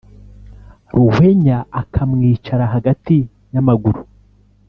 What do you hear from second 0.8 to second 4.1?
Ruhwenya akamwicara hagati y’amaguru